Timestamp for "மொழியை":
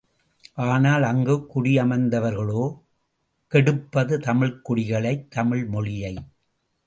5.65-6.13